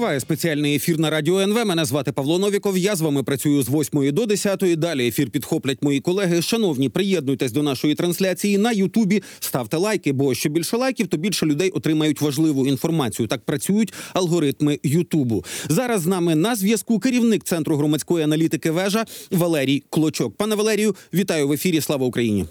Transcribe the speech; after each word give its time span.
Триває 0.00 0.20
спеціальний 0.20 0.76
ефір 0.76 0.98
на 0.98 1.10
радіо 1.10 1.40
НВ. 1.40 1.66
Мене 1.66 1.84
звати 1.84 2.12
Павло 2.12 2.38
Новіков. 2.38 2.78
Я 2.78 2.96
з 2.96 3.00
вами 3.00 3.22
працюю 3.22 3.62
з 3.62 3.68
8 3.68 4.12
до 4.12 4.26
10. 4.26 4.64
Далі 4.76 5.08
ефір 5.08 5.30
підхоплять 5.30 5.82
мої 5.82 6.00
колеги. 6.00 6.42
Шановні, 6.42 6.88
приєднуйтесь 6.88 7.52
до 7.52 7.62
нашої 7.62 7.94
трансляції 7.94 8.58
на 8.58 8.72
Ютубі. 8.72 9.22
Ставте 9.40 9.76
лайки, 9.76 10.12
бо 10.12 10.34
що 10.34 10.48
більше 10.48 10.76
лайків, 10.76 11.06
то 11.06 11.16
більше 11.16 11.46
людей 11.46 11.70
отримають 11.70 12.20
важливу 12.20 12.66
інформацію. 12.66 13.28
Так 13.28 13.44
працюють 13.44 13.92
алгоритми 14.12 14.78
Ютубу. 14.82 15.44
Зараз 15.68 16.02
з 16.02 16.06
нами 16.06 16.34
на 16.34 16.56
зв'язку 16.56 16.98
керівник 16.98 17.44
центру 17.44 17.76
громадської 17.76 18.24
аналітики 18.24 18.70
вежа 18.70 19.04
Валерій 19.30 19.82
Клочок. 19.90 20.36
Пане 20.36 20.54
Валерію, 20.54 20.96
вітаю 21.14 21.48
в 21.48 21.52
ефірі. 21.52 21.80
Слава 21.80 22.06
Україні. 22.06 22.46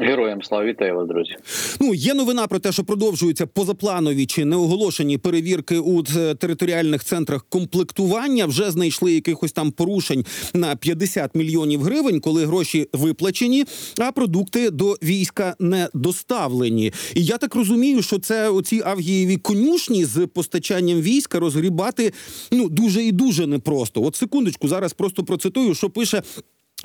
Героям 0.00 0.42
слава 0.42 0.64
вітаю 0.64 0.94
вас, 0.94 1.08
друзі. 1.08 1.36
Ну 1.80 1.94
є 1.94 2.14
новина 2.14 2.46
про 2.46 2.58
те, 2.58 2.72
що 2.72 2.84
продовжуються 2.84 3.46
позапланові 3.46 4.26
чи 4.26 4.44
неоголошені 4.44 5.18
перевірки 5.18 5.78
у 5.78 6.04
е, 6.16 6.34
територіальних 6.34 7.04
центрах 7.04 7.46
комплектування. 7.48 8.46
Вже 8.46 8.70
знайшли 8.70 9.12
якихось 9.12 9.52
там 9.52 9.70
порушень 9.70 10.24
на 10.54 10.76
50 10.76 11.34
мільйонів 11.34 11.82
гривень, 11.82 12.20
коли 12.20 12.46
гроші 12.46 12.88
виплачені, 12.92 13.64
а 13.98 14.12
продукти 14.12 14.70
до 14.70 14.96
війська 15.02 15.56
не 15.58 15.88
доставлені. 15.94 16.92
І 17.14 17.24
я 17.24 17.38
так 17.38 17.54
розумію, 17.54 18.02
що 18.02 18.18
це 18.18 18.48
оці 18.48 18.82
авгієві 18.84 19.36
конюшні 19.36 20.04
з 20.04 20.26
постачанням 20.26 21.00
війська 21.00 21.38
розгрібати 21.38 22.12
ну 22.52 22.68
дуже 22.68 23.04
і 23.04 23.12
дуже 23.12 23.46
непросто. 23.46 24.02
От 24.02 24.16
секундочку, 24.16 24.68
зараз 24.68 24.92
просто 24.92 25.24
процитую, 25.24 25.74
що 25.74 25.90
пише. 25.90 26.22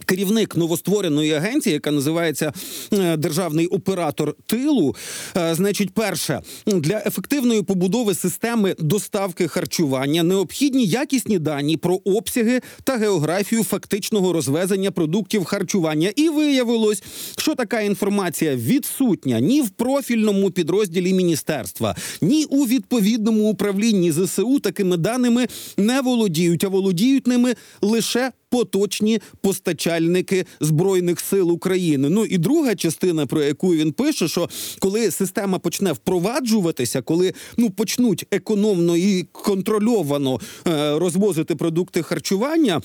Керівник 0.06 0.56
новоствореної 0.56 1.34
агенції, 1.34 1.74
яка 1.74 1.92
називається 1.92 2.54
е, 2.94 3.18
Державний 3.18 3.68
оператор 3.68 4.36
тилу, 4.46 4.96
е, 5.38 5.56
значить, 5.56 5.94
перше 5.94 6.42
для 6.66 7.04
ефективної 7.06 7.62
побудови 7.62 8.16
системи 8.16 8.76
доставки 8.80 9.48
харчування 9.48 10.24
необхідні 10.24 10.86
якісні 10.86 11.40
дані 11.40 11.78
про 11.78 12.00
обсяги 12.06 12.62
та 12.84 12.98
географію 12.98 13.64
фактичного 13.64 14.34
розвезення 14.34 14.92
продуктів 14.92 15.46
харчування. 15.46 16.12
І 16.16 16.30
виявилось, 16.30 17.04
що 17.38 17.56
така 17.56 17.82
інформація 17.82 18.56
відсутня 18.56 19.40
ні 19.40 19.62
в 19.62 19.70
профільному 19.70 20.52
підрозділі 20.52 21.14
міністерства, 21.14 21.96
ні 22.22 22.46
у 22.46 22.66
відповідному 22.66 23.50
управлінні 23.50 24.12
ЗСУ 24.12 24.60
такими 24.60 24.98
даними 24.98 25.48
не 25.78 26.02
володіють, 26.02 26.64
а 26.64 26.68
володіють 26.68 27.28
ними 27.28 27.56
лише 27.82 28.32
поточні 28.56 29.22
постачальники 29.42 30.46
збройних 30.60 31.20
сил 31.20 31.52
України. 31.52 32.10
Ну 32.10 32.26
і 32.26 32.38
друга 32.38 32.76
частина, 32.76 33.26
про 33.26 33.44
яку 33.44 33.76
він 33.76 33.92
пише, 33.92 34.28
що 34.28 34.50
коли 34.80 35.12
система 35.12 35.60
почне 35.60 35.92
впроваджуватися, 35.92 37.02
коли 37.02 37.34
ну 37.58 37.70
почнуть 37.70 38.26
економно 38.32 38.98
і 38.98 39.24
контрольовано 39.32 40.40
е, 40.68 41.00
розвозити 41.00 41.56
продукти 41.56 42.02
харчування 42.02 42.82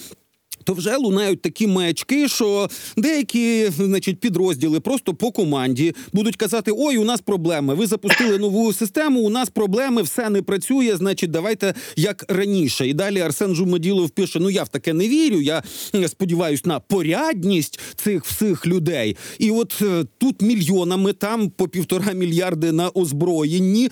то 0.64 0.72
вже 0.72 0.96
лунають 0.96 1.42
такі 1.42 1.66
маячки, 1.66 2.28
що 2.28 2.68
деякі, 2.96 3.70
значить, 3.76 4.20
підрозділи 4.20 4.80
просто 4.80 5.14
по 5.14 5.30
команді 5.32 5.94
будуть 6.12 6.36
казати: 6.36 6.72
Ой, 6.76 6.96
у 6.96 7.04
нас 7.04 7.20
проблеми. 7.20 7.74
Ви 7.74 7.86
запустили 7.86 8.38
нову 8.38 8.72
систему. 8.72 9.20
У 9.20 9.30
нас 9.30 9.50
проблеми, 9.50 10.02
все 10.02 10.30
не 10.30 10.42
працює. 10.42 10.96
Значить, 10.96 11.30
давайте 11.30 11.74
як 11.96 12.24
раніше. 12.28 12.88
І 12.88 12.94
далі 12.94 13.20
Арсен 13.20 13.54
Жумаділов 13.54 14.10
пише: 14.10 14.38
Ну 14.40 14.50
я 14.50 14.62
в 14.62 14.68
таке 14.68 14.92
не 14.92 15.08
вірю. 15.08 15.40
Я 15.40 15.62
сподіваюся 16.08 16.62
на 16.66 16.80
порядність 16.80 17.80
цих 17.96 18.24
всіх 18.24 18.66
людей. 18.66 19.16
І 19.38 19.50
от 19.50 19.82
е, 19.82 20.04
тут 20.18 20.42
мільйонами, 20.42 21.12
там 21.12 21.50
по 21.50 21.68
півтора 21.68 22.12
мільярди 22.12 22.72
на 22.72 22.88
озброєнні. 22.88 23.90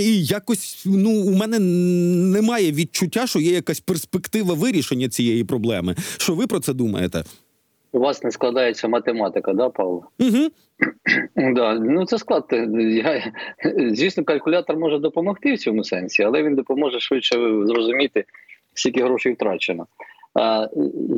І 0.00 0.24
якось 0.24 0.82
ну 0.84 1.10
у 1.10 1.30
мене 1.30 1.58
немає 1.58 2.72
відчуття, 2.72 3.26
що 3.26 3.40
є 3.40 3.52
якась 3.52 3.80
перспектива 3.80 4.54
вирішення 4.54 5.08
цієї 5.08 5.44
проблеми. 5.44 5.93
Що 6.18 6.34
ви 6.34 6.46
про 6.46 6.60
це 6.60 6.72
думаєте? 6.72 7.24
У 7.92 7.98
вас 7.98 8.22
не 8.22 8.30
складається 8.30 8.88
математика, 8.88 9.52
да, 9.52 9.68
Павло? 9.68 10.06
Угу. 10.20 10.48
Да, 11.54 11.74
ну 11.74 12.06
це 12.06 12.18
склад. 12.18 12.44
Я, 12.78 13.32
Звісно, 13.90 14.24
калькулятор 14.24 14.76
може 14.76 14.98
допомогти 14.98 15.54
в 15.54 15.58
цьому 15.58 15.84
сенсі, 15.84 16.22
але 16.22 16.42
він 16.42 16.54
допоможе 16.54 17.00
швидше 17.00 17.36
зрозуміти, 17.64 18.24
скільки 18.74 19.02
грошей 19.04 19.32
втрачено. 19.32 19.86
А, 20.34 20.68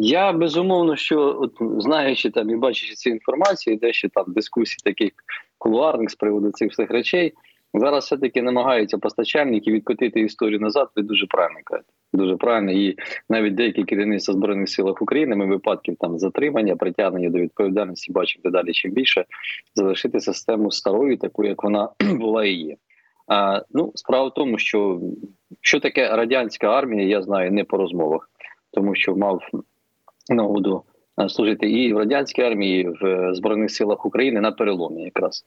Я 0.00 0.32
безумовно, 0.32 0.96
що 0.96 1.38
от, 1.40 1.82
знаючи 1.82 2.30
там 2.30 2.50
і 2.50 2.56
бачачи 2.56 2.94
цю 2.94 3.10
інформацію, 3.10 3.76
дещо 3.76 4.08
там 4.08 4.24
дискусії 4.28 4.78
таких 4.84 5.12
кулуарних 5.58 6.10
з 6.10 6.14
приводу 6.14 6.50
цих 6.50 6.72
всіх 6.72 6.90
речей, 6.90 7.32
зараз 7.80 8.04
все 8.04 8.16
таки 8.16 8.42
намагаються 8.42 8.98
постачальники 8.98 9.72
відкотити 9.72 10.20
історію 10.20 10.60
назад. 10.60 10.88
Ви 10.96 11.02
дуже 11.02 11.26
правильно 11.26 11.60
кажете 11.64 11.92
дуже 12.16 12.36
правильно. 12.36 12.72
І 12.72 12.96
навіть 13.28 13.54
деякі 13.54 13.84
керівництва 13.84 14.34
збройних 14.34 14.68
сил 14.68 14.88
України 14.88 15.36
ми 15.36 15.46
випадків 15.46 15.96
там 16.00 16.18
затримання, 16.18 16.76
притягнення 16.76 17.30
до 17.30 17.38
відповідальності 17.38 18.12
бачимо 18.12 18.42
дедалі 18.44 18.72
чим 18.72 18.92
більше 18.92 19.24
залишити 19.74 20.20
систему 20.20 20.70
старою, 20.70 21.18
такою 21.18 21.48
як 21.48 21.62
вона 21.62 21.88
була 22.18 22.44
і 22.44 22.52
є. 22.52 22.76
А, 23.28 23.62
Ну, 23.70 23.92
справа 23.94 24.28
в 24.28 24.34
тому, 24.34 24.58
що 24.58 25.00
що 25.60 25.80
таке 25.80 26.16
радянська 26.16 26.66
армія, 26.66 27.08
я 27.08 27.22
знаю 27.22 27.52
не 27.52 27.64
по 27.64 27.76
розмовах, 27.76 28.30
тому 28.72 28.94
що 28.94 29.16
мав 29.16 29.40
нагоду 30.28 30.82
служити 31.28 31.70
і 31.70 31.92
в 31.92 31.98
радянській 31.98 32.42
армії, 32.42 32.80
і 32.80 32.88
в 32.88 33.34
збройних 33.34 33.70
силах 33.70 34.06
України 34.06 34.40
на 34.40 34.52
переломі, 34.52 35.02
якраз 35.02 35.44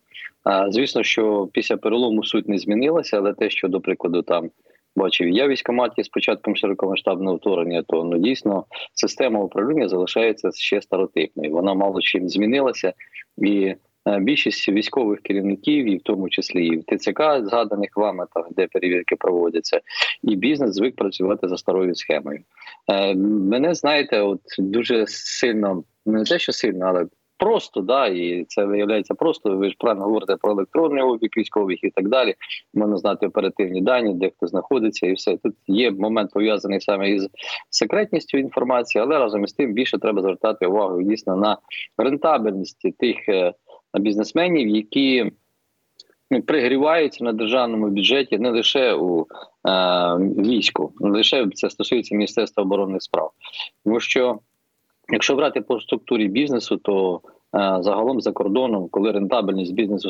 звісно, 0.69 1.03
що 1.03 1.50
після 1.53 1.78
перелому 1.78 2.24
суть 2.24 2.50
не 2.50 2.57
змінилася, 2.57 3.18
але 3.18 3.34
те, 3.34 3.50
що 3.50 3.68
до 3.68 3.81
прикладу 3.81 4.22
там 4.22 4.50
бачив 4.96 5.29
я 5.29 5.47
військоматі 5.47 6.03
з 6.03 6.09
початком 6.09 6.56
широкомасштабного 6.56 7.35
вторгнення, 7.35 7.84
то 7.88 8.03
ну 8.03 8.18
дійсно 8.18 8.66
система 8.94 9.40
управління 9.40 9.88
залишається 9.88 10.50
ще 10.53 10.81
старотипною. 10.81 11.52
Вона 11.52 11.74
мало 11.74 12.02
чим 12.02 12.29
змінилася, 12.29 12.94
і 13.38 13.62
е, 13.62 13.75
більшість 14.18 14.70
військових 14.70 15.20
керівників, 15.20 15.86
і 15.86 15.97
в 15.97 16.02
тому 16.02 16.30
числі 16.30 16.68
і 16.68 16.78
в 16.78 16.84
ТЦК, 16.84 17.22
згаданих 17.42 17.90
вами, 17.96 18.25
там 18.34 18.44
де 18.52 18.68
перевірки 18.68 19.16
проводяться, 19.16 19.81
і 20.24 20.36
бізнес 20.36 20.74
звик 20.74 20.96
працювати 20.96 21.47
за 21.47 21.58
старою 21.58 21.96
схемою. 21.96 22.40
Е, 22.92 23.16
мене 23.16 23.74
знаєте, 23.74 24.22
от 24.22 24.42
дуже 24.58 25.08
сильно 25.08 25.84
не 26.06 26.24
те, 26.24 26.40
що 26.40 26.52
сильно, 26.52 26.86
але 26.86 27.06
просто, 27.40 27.81
да, 27.81 28.08
і 28.08 28.46
це 28.47 28.66
виявляється 28.66 29.14
просто. 29.16 29.58
Ви 29.58 29.70
ж 29.70 29.75
правильно 29.80 30.06
говорите 30.06 30.36
про 30.36 30.52
електронний 30.52 31.03
обіг 31.03 31.30
військових 31.38 31.84
і 31.84 31.90
так 31.90 32.09
далі. 32.09 32.36
Можна 32.74 32.97
знати 32.97 33.28
оперативні 33.28 33.81
дані, 33.81 34.14
де 34.14 34.30
хто 34.30 34.47
знаходиться, 34.47 35.08
і 35.08 35.14
все 35.14 35.38
тут 35.38 35.56
є 35.68 35.91
момент 35.91 36.31
пов'язаний 36.34 36.81
саме 36.81 37.12
із 37.12 37.30
секретністю 37.70 38.38
інформації, 38.38 39.02
але 39.02 39.20
разом 39.20 39.44
із 39.44 39.53
тим 39.53 39.74
більше 39.74 39.97
треба 39.97 40.22
звертати 40.22 40.66
увагу 40.66 41.02
дійсно 41.02 41.36
на 41.36 41.58
рентабельність 41.97 42.97
тих 43.00 43.18
е, 43.97 44.00
бізнесменів, 44.00 44.67
які 44.67 45.31
ну, 46.31 46.41
пригріваються 46.41 47.23
на 47.23 47.33
державному 47.33 47.88
бюджеті 47.88 48.38
не 48.38 48.50
лише 48.50 48.94
у 48.94 49.22
е, 49.22 49.25
війську, 50.38 50.94
не 51.00 51.09
лише 51.09 51.47
це 51.50 51.69
стосується 51.69 52.16
міністерства 52.16 52.63
оборонних 52.63 53.03
справ, 53.03 53.31
тому 53.83 53.99
що. 53.99 54.39
Якщо 55.11 55.35
брати 55.35 55.61
по 55.61 55.79
структурі 55.79 56.28
бізнесу, 56.28 56.78
то 56.78 57.22
е, 57.55 57.78
загалом 57.81 58.22
за 58.22 58.31
кордоном, 58.31 58.89
коли 58.89 59.11
рентабельність 59.11 59.73
бізнесу 59.73 60.09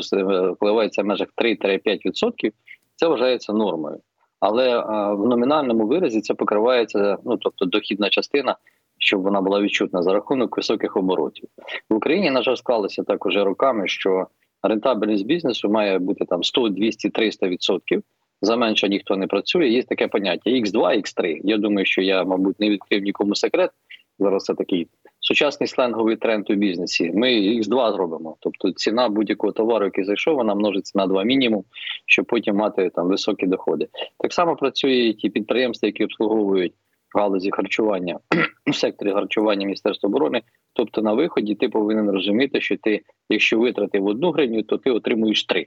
впливається 0.52 1.02
в 1.02 1.04
межах 1.04 1.28
3-5%, 1.36 2.52
це 2.96 3.08
вважається 3.08 3.52
нормою. 3.52 4.00
Але 4.40 4.78
е, 4.78 4.82
в 5.14 5.26
номінальному 5.26 5.86
виразі 5.86 6.20
це 6.20 6.34
покривається, 6.34 7.18
ну 7.24 7.36
тобто 7.36 7.64
дохідна 7.64 8.10
частина, 8.10 8.56
щоб 9.00 9.22
вона 9.22 9.40
була 9.40 9.60
відчутна 9.60 10.02
за 10.02 10.12
рахунок 10.12 10.56
високих 10.56 10.96
оборотів 10.96 11.48
в 11.90 11.94
Україні. 11.94 12.30
На 12.30 12.42
жаль, 12.42 12.54
склалося 12.54 13.02
так 13.02 13.26
уже 13.26 13.44
роками, 13.44 13.88
що 13.88 14.26
рентабельність 14.62 15.26
бізнесу 15.26 15.68
має 15.68 15.98
бути 15.98 16.24
там 16.24 16.44
100, 16.44 16.68
200, 16.68 17.08
300%. 17.08 18.02
За 18.42 18.56
менше 18.56 18.88
ніхто 18.88 19.16
не 19.16 19.26
працює. 19.26 19.68
Є 19.68 19.82
таке 19.82 20.08
поняття: 20.08 20.50
X2, 20.50 20.74
X3. 20.74 21.40
Я 21.44 21.56
думаю, 21.56 21.86
що 21.86 22.02
я, 22.02 22.24
мабуть, 22.24 22.60
не 22.60 22.70
відкрив 22.70 23.02
нікому 23.02 23.34
секрет. 23.34 23.70
Зараз 24.18 24.44
це 24.44 24.54
такий 24.54 24.88
сучасний 25.20 25.66
сленговий 25.68 26.16
тренд 26.16 26.50
у 26.50 26.54
бізнесі. 26.54 27.12
Ми 27.14 27.28
X2 27.28 27.92
зробимо. 27.92 28.36
Тобто 28.40 28.70
ціна 28.70 29.08
будь-якого 29.08 29.52
товару, 29.52 29.84
який 29.84 30.04
зайшов, 30.04 30.36
вона 30.36 30.54
множиться 30.54 30.92
на 30.98 31.06
2 31.06 31.24
мінімум, 31.24 31.64
щоб 32.06 32.24
потім 32.26 32.56
мати 32.56 32.90
там 32.94 33.08
високі 33.08 33.46
доходи. 33.46 33.88
Так 34.18 34.32
само 34.32 34.56
працює 34.56 35.12
ті 35.12 35.30
підприємства, 35.30 35.86
які 35.86 36.04
обслуговують 36.04 36.72
галузі 37.14 37.50
харчування 37.50 38.18
в 38.66 38.74
секторі 38.74 39.12
харчування 39.12 39.66
Міністерства 39.66 40.08
оборони. 40.08 40.42
Тобто 40.72 41.02
на 41.02 41.12
виході 41.12 41.54
ти 41.54 41.68
повинен 41.68 42.10
розуміти, 42.10 42.60
що 42.60 42.76
ти, 42.76 43.00
якщо 43.28 43.58
витратив 43.58 44.06
одну 44.06 44.30
гривню, 44.30 44.62
то 44.62 44.78
ти 44.78 44.90
отримуєш 44.90 45.44
три. 45.44 45.66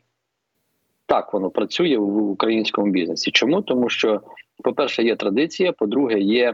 Так 1.06 1.34
воно 1.34 1.50
працює 1.50 1.98
в 1.98 2.18
українському 2.18 2.92
бізнесі. 2.92 3.32
Чому? 3.32 3.62
Тому 3.62 3.90
що, 3.90 4.22
по-перше, 4.64 5.04
є 5.04 5.16
традиція, 5.16 5.72
по-друге, 5.72 6.20
є 6.20 6.54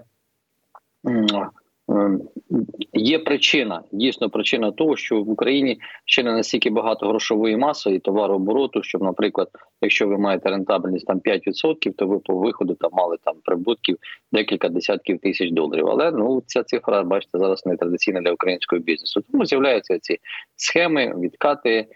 є 2.93 3.19
причина, 3.19 3.81
дійсно 3.91 4.29
причина 4.29 4.71
того, 4.71 4.95
що 4.95 5.23
в 5.23 5.29
Україні 5.29 5.79
ще 6.05 6.23
не 6.23 6.31
настільки 6.31 6.69
багато 6.69 7.07
грошової 7.07 7.57
маси 7.57 7.91
і 7.91 7.99
товарообороту, 7.99 8.83
щоб, 8.83 9.01
наприклад, 9.01 9.47
якщо 9.81 10.07
ви 10.07 10.17
маєте 10.17 10.49
рентабельність 10.49 11.05
там 11.05 11.19
5%, 11.19 11.93
то 11.95 12.07
ви 12.07 12.19
по 12.19 12.35
виходу 12.35 12.73
там 12.73 12.89
мали 12.93 13.17
там 13.23 13.35
прибутків 13.43 13.97
декілька 14.31 14.69
десятків 14.69 15.19
тисяч 15.19 15.51
доларів. 15.51 15.87
Але 15.87 16.11
ну 16.11 16.43
ця 16.45 16.63
цифра, 16.63 17.03
бачите, 17.03 17.39
зараз 17.39 17.65
не 17.65 17.77
традиційна 17.77 18.21
для 18.21 18.31
українського 18.31 18.81
бізнесу. 18.81 19.21
Тому 19.31 19.45
з'являються 19.45 19.99
ці 19.99 20.17
схеми, 20.55 21.15
відкати. 21.19 21.87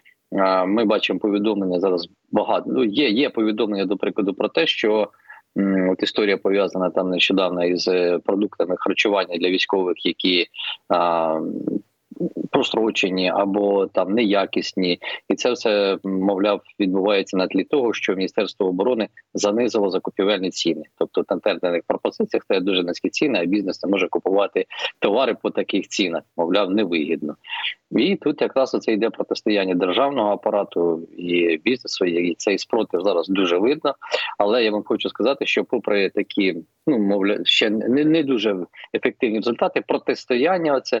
Ми 0.66 0.84
бачимо 0.84 1.18
повідомлення 1.18 1.80
зараз 1.80 2.08
багато. 2.32 2.64
Ну 2.66 2.84
є, 2.84 3.08
є 3.08 3.30
повідомлення 3.30 3.84
до 3.84 3.96
прикладу 3.96 4.34
про 4.34 4.48
те, 4.48 4.66
що. 4.66 5.08
От 5.90 6.02
історія 6.02 6.36
пов'язана 6.36 6.90
там 6.90 7.10
нещодавно 7.10 7.64
із 7.64 7.88
е, 7.88 8.18
продуктами 8.18 8.76
харчування 8.78 9.38
для 9.38 9.50
військових, 9.50 10.06
які 10.06 10.46
а, 10.88 11.40
прострочені 12.50 13.32
або 13.34 13.86
там 13.86 14.12
неякісні, 14.12 14.98
і 15.28 15.34
це 15.34 15.52
все 15.52 15.98
мовляв 16.04 16.60
відбувається 16.80 17.36
на 17.36 17.46
тлі 17.46 17.64
того, 17.64 17.92
що 17.92 18.14
Міністерство 18.14 18.66
оборони 18.66 19.08
занизило 19.34 19.90
закупівельні 19.90 20.50
ціни. 20.50 20.82
Тобто 20.98 21.24
на 21.30 21.38
тендерних 21.38 21.82
пропозиціях 21.86 22.44
це 22.48 22.60
дуже 22.60 22.82
низькі 22.82 23.08
ціни, 23.08 23.38
а 23.42 23.44
бізнес 23.44 23.82
не 23.84 23.90
може 23.90 24.08
купувати 24.08 24.66
товари 24.98 25.36
по 25.42 25.50
таких 25.50 25.88
цінах, 25.88 26.22
мовляв, 26.36 26.70
невигідно. 26.70 27.36
І 27.90 28.16
тут 28.16 28.42
якраз 28.42 28.70
це 28.70 28.92
йде 28.92 29.10
протистояння 29.10 29.74
державного 29.74 30.30
апарату 30.30 31.08
і 31.18 31.60
бізнесу. 31.64 32.04
І 32.04 32.34
цей 32.34 32.58
спротив 32.58 33.00
зараз 33.04 33.28
дуже 33.28 33.58
видно. 33.58 33.94
Але 34.38 34.64
я 34.64 34.70
вам 34.70 34.82
хочу 34.84 35.08
сказати, 35.08 35.46
що, 35.46 35.64
попри 35.64 36.10
такі, 36.10 36.56
ну 36.86 36.98
мовляв, 36.98 37.38
ще 37.44 37.70
не 37.70 38.04
не 38.04 38.22
дуже 38.22 38.56
ефективні 38.94 39.36
результати, 39.36 39.82
протистояння, 39.88 40.74
оце 40.74 41.00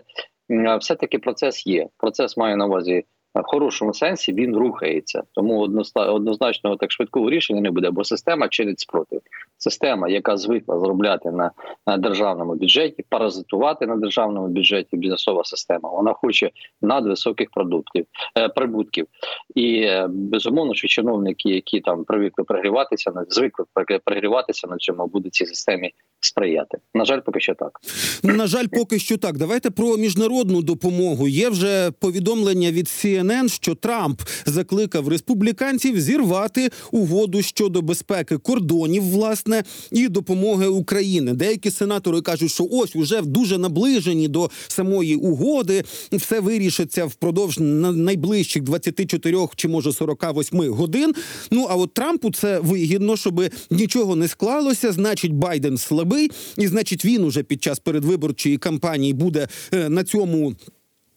все 0.80 0.94
таки 0.94 1.18
процес 1.18 1.66
є. 1.66 1.88
Процес 1.96 2.36
має 2.36 2.56
на 2.56 2.66
увазі 2.66 3.04
в 3.40 3.46
хорошому 3.46 3.94
сенсі 3.94 4.32
він 4.32 4.56
рухається, 4.56 5.22
тому 5.32 5.60
однозначно 5.96 6.76
так 6.76 6.92
швидкого 6.92 7.30
рішення 7.30 7.60
не 7.60 7.70
буде, 7.70 7.90
бо 7.90 8.04
система 8.04 8.48
чинить 8.48 8.80
спротив. 8.80 9.20
Система, 9.58 10.08
яка 10.08 10.36
звикла 10.36 10.80
зробляти 10.80 11.30
на, 11.30 11.50
на 11.86 11.96
державному 11.96 12.54
бюджеті, 12.54 13.04
паразитувати 13.08 13.86
на 13.86 13.96
державному 13.96 14.48
бюджеті, 14.48 14.96
бізнесова 14.96 15.44
система. 15.44 15.90
Вона 15.90 16.12
хоче 16.12 16.50
надвисоких 16.82 17.50
продуктів 17.50 18.06
е, 18.38 18.48
прибутків, 18.48 19.06
і 19.54 19.76
е, 19.76 20.06
безумовно, 20.10 20.74
що 20.74 20.88
чиновники, 20.88 21.48
які 21.48 21.80
там 21.80 22.04
привикли 22.04 22.44
пригріватися, 22.44 23.10
на 23.10 23.24
звикли 23.28 23.64
пригріватися 24.04 24.68
на 24.68 24.76
цьому, 24.76 25.06
будуть 25.06 25.34
цій 25.34 25.46
системі 25.46 25.92
сприяти. 26.20 26.78
На 26.94 27.04
жаль, 27.04 27.20
поки 27.20 27.40
що 27.40 27.54
так. 27.54 27.80
На 28.22 28.46
жаль, 28.46 28.66
поки 28.72 28.98
що 28.98 29.18
так. 29.18 29.38
Давайте 29.38 29.70
про 29.70 29.96
міжнародну 29.96 30.62
допомогу. 30.62 31.28
Є 31.28 31.48
вже 31.48 31.90
повідомлення 31.90 32.70
від 32.70 32.86
CNN, 32.86 33.23
CNN, 33.24 33.48
що 33.48 33.74
Трамп 33.74 34.22
закликав 34.46 35.08
республіканців 35.08 36.00
зірвати 36.00 36.70
угоду 36.90 37.42
щодо 37.42 37.82
безпеки 37.82 38.38
кордонів, 38.38 39.02
власне, 39.02 39.64
і 39.90 40.08
допомоги 40.08 40.66
України. 40.66 41.32
Деякі 41.32 41.70
сенатори 41.70 42.20
кажуть, 42.20 42.50
що 42.50 42.68
ось 42.70 42.96
уже 42.96 43.22
дуже 43.22 43.58
наближені 43.58 44.28
до 44.28 44.50
самої 44.68 45.16
угоди, 45.16 45.84
все 46.12 46.40
вирішиться 46.40 47.04
впродовж 47.04 47.58
найближчих 47.58 48.62
24 48.62 49.48
чи 49.56 49.68
може 49.68 49.92
48 49.92 50.70
годин. 50.72 51.14
Ну 51.50 51.66
а 51.70 51.74
от 51.74 51.94
Трампу 51.94 52.32
це 52.32 52.60
вигідно, 52.60 53.16
щоб 53.16 53.42
нічого 53.70 54.16
не 54.16 54.28
склалося. 54.28 54.92
Значить, 54.92 55.32
Байден 55.32 55.78
слабий, 55.78 56.30
і 56.58 56.66
значить, 56.66 57.04
він 57.04 57.24
уже 57.24 57.42
під 57.42 57.62
час 57.62 57.78
передвиборчої 57.78 58.56
кампанії 58.56 59.12
буде 59.12 59.48
е, 59.72 59.88
на 59.88 60.04
цьому 60.04 60.54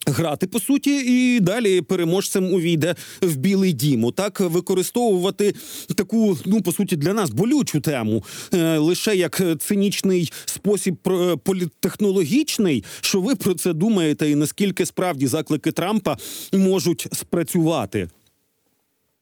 грати 0.08 0.48
по 0.48 0.60
суті, 0.60 1.04
і 1.06 1.40
далі 1.40 1.82
переможцем 1.82 2.54
увійде 2.54 2.96
в 3.22 3.36
Білий 3.36 3.74
Дім. 3.74 4.12
Так 4.12 4.40
використовувати 4.40 5.54
таку, 5.98 6.38
ну 6.46 6.62
по 6.62 6.72
суті, 6.72 6.96
для 6.96 7.14
нас 7.14 7.30
болючу 7.30 7.82
тему 7.82 8.24
е, 8.54 8.78
лише 8.78 9.16
як 9.16 9.42
цинічний 9.60 10.32
спосіб 10.46 10.96
політтехнологічний. 11.44 12.84
Що 13.02 13.22
ви 13.22 13.36
про 13.36 13.54
це 13.54 13.74
думаєте, 13.74 14.30
і 14.30 14.36
наскільки 14.36 14.86
справді 14.86 15.28
заклики 15.28 15.72
Трампа 15.72 16.18
можуть 16.54 17.08
спрацювати? 17.12 18.08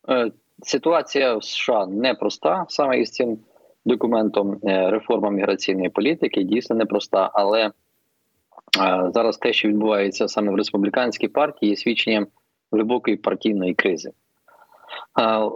Е, 0.10 0.32
ситуація 0.64 1.36
в 1.36 1.44
США 1.44 1.86
непроста 1.86 2.66
саме 2.70 3.00
із 3.00 3.12
цим 3.12 3.38
документом. 3.86 4.60
Е, 4.64 4.90
реформа 4.90 5.30
міграційної 5.30 5.90
політики 5.90 6.44
дійсно 6.44 6.76
непроста, 6.76 7.32
але 7.34 7.72
зараз 9.14 9.38
те, 9.38 9.54
що 9.54 9.68
відбувається 9.68 10.28
саме 10.28 10.52
в 10.52 10.56
республіканській 10.56 11.28
партії, 11.28 11.70
є 11.70 11.76
свідченням 11.76 12.28
глибокої 12.72 13.18
партійної 13.18 13.74
кризи. 13.74 14.12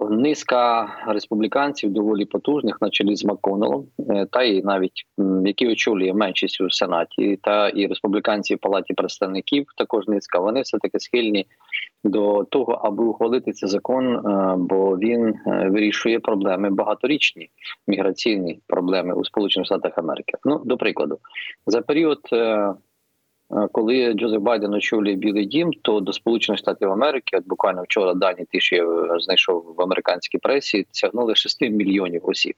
Низка 0.09 0.89
республіканців 1.07 1.89
доволі 1.89 2.25
потужних, 2.25 2.81
на 2.81 2.89
чолі 2.89 3.15
з 3.15 3.25
Макконелом, 3.25 3.85
е, 4.09 4.25
та 4.31 4.43
і 4.43 4.61
навіть 4.63 5.05
які 5.45 5.67
очолює 5.67 6.13
меншість 6.13 6.61
у 6.61 6.69
сенаті, 6.69 7.39
та 7.41 7.69
і 7.69 7.87
республіканці 7.87 8.55
в 8.55 8.59
палаті 8.59 8.93
представників, 8.93 9.65
також 9.77 10.07
низка. 10.07 10.39
Вони 10.39 10.61
все 10.61 10.77
таки 10.77 10.99
схильні 10.99 11.45
до 12.03 12.43
того, 12.43 12.73
аби 12.83 13.03
ухвалити 13.03 13.51
цей 13.51 13.69
закон, 13.69 14.15
е, 14.15 14.55
бо 14.57 14.97
він 14.97 15.27
е, 15.27 15.69
вирішує 15.69 16.19
проблеми 16.19 16.69
багаторічні 16.69 17.49
міграційні 17.87 18.59
проблеми 18.67 19.13
у 19.13 19.25
Сполучених 19.25 19.65
Штатах 19.65 19.97
Америки. 19.97 20.37
Ну 20.45 20.61
до 20.65 20.77
прикладу, 20.77 21.17
за 21.67 21.81
період 21.81 22.19
коли 23.71 24.13
Джозеф 24.13 24.41
Байден 24.41 24.73
очолює 24.73 25.15
Білий 25.15 25.45
Дім, 25.45 25.71
то 25.81 25.99
до 25.99 26.13
Сполучених 26.13 26.59
Штатів 26.59 26.91
Америки, 26.91 27.37
от 27.37 27.47
буквально 27.47 27.83
вчора 27.83 28.13
дані 28.13 28.45
ті, 28.51 28.59
що 28.59 28.75
я 28.75 28.85
знайшов 29.19 29.75
в 29.77 29.81
американській 29.81 30.37
пресі, 30.37 30.85
сягнули 30.91 31.35
6 31.35 31.61
мільйонів 31.61 32.21
осіб. 32.25 32.53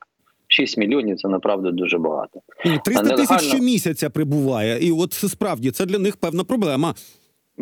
6 0.47 0.77
мільйонів 0.77 1.17
це 1.17 1.27
направду 1.27 1.71
дуже 1.71 1.97
багато. 1.97 2.39
300 2.63 3.03
тисяч 3.03 3.03
нелегально... 3.03 3.39
щомісяця 3.39 4.09
прибуває, 4.09 4.87
і 4.87 4.91
от 4.91 5.13
справді 5.13 5.71
це 5.71 5.85
для 5.85 5.99
них 5.99 6.17
певна 6.17 6.43
проблема. 6.43 6.95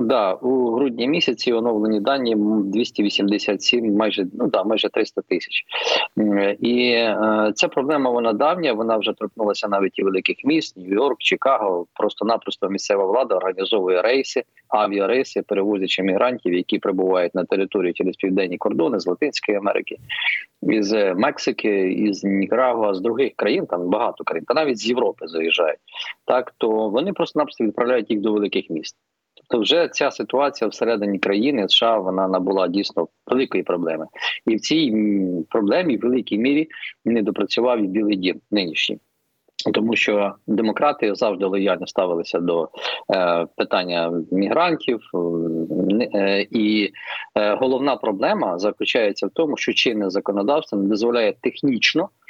Да, 0.01 0.34
у 0.34 0.72
грудні 0.72 1.07
місяці 1.07 1.54
оновлені 1.54 2.00
дані 2.00 2.36
287, 2.38 3.96
майже 3.96 4.28
ну 4.34 4.48
да, 4.48 4.63
майже 4.63 4.90
300 4.90 5.22
тисяч. 5.22 5.63
І 6.60 6.92
е, 6.92 7.51
ця 7.56 7.68
проблема 7.68 8.10
вона 8.10 8.34
давня. 8.34 8.74
Вона 8.74 8.98
вже 8.98 9.13
торкнулася 9.13 9.68
навіть 9.68 10.00
і 10.00 10.04
великих 10.04 10.36
міст: 10.44 10.78
Нью-Йорк, 10.78 11.16
Чикаго. 11.19 11.86
Просто-напросто 11.94 12.69
місцева 12.69 13.06
влада 13.06 13.36
організовує 13.36 14.01
рейси, 14.01 14.44
авіарейси, 14.68 15.42
перевозячи 15.42 16.04
мігрантів, 16.04 16.54
які 16.54 16.80
прибувають 16.80 17.36
на 17.36 17.44
територію 17.46 17.94
через 17.94 18.16
південні 18.16 18.57
кордони 18.57 19.00
з 19.00 19.07
Латинської 19.07 19.57
Америки, 19.57 19.98
із 20.62 20.94
Мексики, 21.16 21.92
із 21.92 22.24
Нікарагуа, 22.24 22.94
з 22.94 23.01
других 23.01 23.31
країн. 23.36 23.66
Там 23.66 23.90
багато 23.90 24.24
країн, 24.24 24.46
та 24.48 24.54
навіть 24.54 24.80
з 24.80 24.88
Європи 24.88 25.28
заїжджають. 25.28 25.80
Так 26.25 26.53
то 26.58 26.89
вони 26.89 27.13
просто-напросто 27.13 27.63
відправляють 27.63 28.12
їх 28.12 28.20
до 28.20 28.34
великих 28.34 28.70
міст 28.70 28.96
то 29.50 29.60
вже 29.60 29.88
ця 29.88 30.12
ситуація 30.12 30.68
всередині 30.68 31.20
країни 31.20 31.70
США 31.70 31.98
вона 31.98 32.27
набула 32.27 32.68
дійсно 32.68 33.08
великої 33.27 33.63
проблеми, 33.63 34.06
і 34.46 34.56
в 34.56 34.60
цій 34.60 34.94
проблемі 35.50 35.98
в 35.98 36.01
великій 36.01 36.38
мірі 36.38 36.68
не 37.06 37.22
допрацював 37.22 37.82
і 37.82 37.88
білий 37.88 38.15
дім 38.15 38.41
нинішній. 38.51 39.00
Тому 39.74 39.96
що 39.96 40.34
демократи 40.48 41.15
завжди 41.15 41.46
лояльно 41.46 41.88
ставилися 41.88 42.39
до 42.39 42.70
е, 43.15 43.46
питання 43.58 44.24
мігрантів, 44.32 45.00
е, 46.15 46.48
і 46.51 46.91
е, 47.36 47.56
головна 47.56 47.96
проблема 47.96 48.60
заключається 48.60 49.27
в 49.27 49.29
тому, 49.29 49.58
що 49.58 49.74
чинне 49.74 50.10
законодавство 50.10 50.77
не 50.77 50.89
дозволяє 50.89 51.34
технічно 51.41 52.10
Е, 52.10 52.28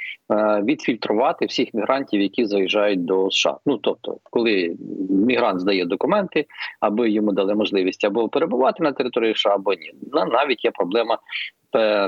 відфільтрувати 0.62 1.46
всіх 1.46 1.74
мігрантів, 1.74 2.20
які 2.20 2.46
заїжджають 2.46 3.04
до 3.04 3.30
США. 3.30 3.56
Ну 3.66 3.78
тобто, 3.78 4.16
коли 4.22 4.76
мігрант 5.10 5.60
здає 5.60 5.84
документи, 5.84 6.46
аби 6.80 7.10
йому 7.10 7.32
дали 7.32 7.54
можливість 7.54 8.04
або 8.04 8.28
перебувати 8.28 8.82
на 8.82 8.92
території 8.92 9.34
США, 9.34 9.54
або 9.54 9.74
ні. 9.74 9.92
Навіть 10.12 10.64
є 10.64 10.70
проблема 10.70 11.18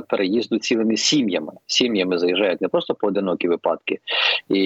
переїзду 0.08 0.58
цілими 0.58 0.96
сім'ями. 0.96 1.52
Сім'ями 1.66 2.18
заїжджають 2.18 2.60
не 2.60 2.68
просто 2.68 2.94
поодинокі 2.94 3.48
випадки, 3.48 3.98
і 4.48 4.60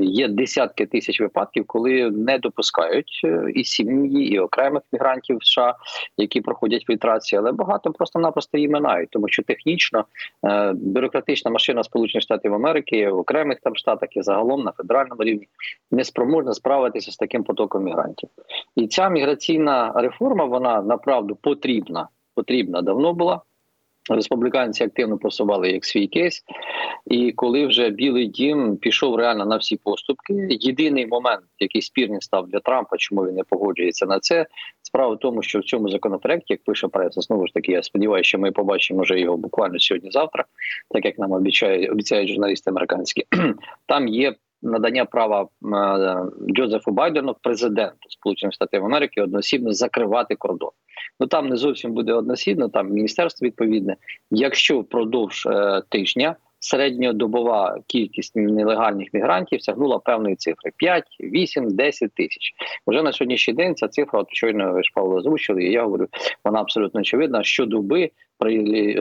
є 0.00 0.28
десятки 0.28 0.86
тисяч 0.86 1.20
випадків, 1.20 1.64
коли 1.66 2.10
не 2.10 2.38
допускають 2.38 3.20
е, 3.24 3.44
і 3.54 3.64
сім'ї, 3.64 4.32
і 4.34 4.38
окремих 4.38 4.82
мігрантів 4.92 5.38
США, 5.42 5.74
які 6.16 6.40
проходять 6.40 6.82
фільтрацію, 6.82 7.40
але 7.40 7.52
багато 7.52 7.92
просто-напросто 7.92 8.58
її 8.58 8.68
минають, 8.68 9.10
тому 9.10 9.28
що 9.28 9.42
технічно 9.42 10.04
е, 10.46 10.72
бюрократична 10.72 11.50
машина 11.50 11.84
Сполучених 11.84 12.22
Штатів 12.22 12.52
Америки 12.64 13.10
в 13.10 13.18
окремих 13.18 13.60
там 13.60 13.76
штатах 13.76 14.16
і 14.16 14.22
загалом 14.22 14.62
на 14.62 14.72
федеральному 14.72 15.22
рівні 15.22 15.48
не 15.90 16.04
спроможна 16.04 16.54
справитися 16.54 17.12
з 17.12 17.16
таким 17.16 17.44
потоком 17.44 17.84
мігрантів. 17.84 18.28
І 18.76 18.86
ця 18.86 19.08
міграційна 19.08 19.92
реформа 19.94 20.44
вона 20.44 20.82
направду 20.82 21.36
потрібна. 21.36 22.08
Потрібна 22.34 22.82
давно 22.82 23.12
була. 23.12 23.40
Республіканці 24.10 24.84
активно 24.84 25.18
просували 25.18 25.70
як 25.70 25.84
свій 25.84 26.06
кейс, 26.06 26.42
і 27.06 27.32
коли 27.32 27.66
вже 27.66 27.90
Білий 27.90 28.26
Дім 28.26 28.76
пішов 28.76 29.16
реально 29.16 29.46
на 29.46 29.56
всі 29.56 29.76
поступки, 29.76 30.46
єдиний 30.50 31.06
момент, 31.06 31.44
який 31.58 31.82
спірний 31.82 32.20
став 32.20 32.48
для 32.48 32.60
Трампа, 32.60 32.96
чому 32.96 33.26
він 33.26 33.34
не 33.34 33.44
погоджується 33.44 34.06
на 34.06 34.20
це, 34.20 34.46
справа 34.94 35.14
в 35.14 35.18
тому, 35.18 35.42
що 35.42 35.58
в 35.58 35.64
цьому 35.64 35.88
законопроекті, 35.88 36.52
як 36.52 36.64
пише 36.64 36.88
преса, 36.88 37.20
знову 37.20 37.46
ж 37.46 37.54
таки, 37.54 37.72
я 37.72 37.82
сподіваюся, 37.82 38.28
що 38.28 38.38
ми 38.38 38.52
побачимо 38.52 39.02
вже 39.02 39.20
його 39.20 39.36
буквально 39.36 39.78
сьогодні-завтра, 39.78 40.44
так 40.90 41.04
як 41.04 41.18
нам 41.18 41.32
обіцяють, 41.32 41.90
обіцяють 41.90 42.28
журналісти 42.28 42.70
американські. 42.70 43.24
Там 43.86 44.08
є 44.08 44.34
надання 44.62 45.04
права 45.04 45.42
е, 45.42 46.52
Джозефу 46.52 46.90
Байдену, 46.90 47.36
президенту 47.42 48.08
Сполучених 48.08 48.54
Штатів 48.54 48.84
Америки, 48.84 49.22
одноосібно 49.22 49.72
закривати 49.72 50.34
кордон. 50.34 50.70
Ну 51.20 51.26
там 51.26 51.48
не 51.48 51.56
зовсім 51.56 51.92
буде 51.92 52.12
одноосібно, 52.12 52.68
там 52.68 52.90
міністерство 52.90 53.46
відповідне. 53.46 53.96
Якщо 54.30 54.80
впродовж 54.80 55.46
е, 55.46 55.82
тижня 55.88 56.36
середньодобова 56.64 57.78
кількість 57.86 58.36
нелегальних 58.36 59.08
мігрантів 59.14 59.62
сягнула 59.62 59.98
певної 59.98 60.36
цифри: 60.36 60.70
5, 60.76 61.04
8, 61.20 61.76
10 61.76 62.14
тисяч. 62.14 62.52
Вже 62.86 63.02
на 63.02 63.12
сьогоднішній 63.12 63.54
день 63.54 63.74
ця 63.74 63.88
цифра, 63.88 64.20
от 64.20 64.26
щойно 64.30 64.72
ви 64.72 64.82
ж 64.82 64.90
Павло 64.94 65.14
озвучили, 65.14 65.64
і 65.64 65.72
я 65.72 65.82
говорю, 65.82 66.06
вона 66.44 66.60
абсолютно 66.60 67.00
очевидна. 67.00 67.42
Щодоби 67.42 68.10